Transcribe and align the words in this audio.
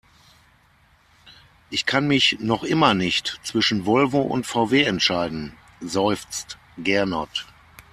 Ich 1.69 1.85
kann 1.85 2.07
mich 2.07 2.39
noch 2.39 2.63
immer 2.63 2.95
nicht 2.95 3.39
zwischen 3.43 3.85
Volvo 3.85 4.21
und 4.21 4.47
VW 4.47 4.81
entscheiden, 4.81 5.55
seufzt 5.79 6.57
Gernot. 6.79 7.45